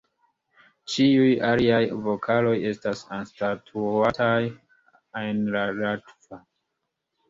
[0.93, 4.35] Ĉiuj aliaj vokaloj estas anstataŭataj
[5.27, 6.47] en la latva.